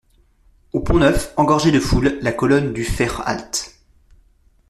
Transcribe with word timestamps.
Au 0.73 0.79
Pont-Neuf, 0.79 1.31
engorgé 1.37 1.71
de 1.71 1.79
foule, 1.79 2.17
la 2.23 2.31
colonne 2.31 2.73
dut 2.73 2.85
faire 2.85 3.21
halte. 3.27 3.75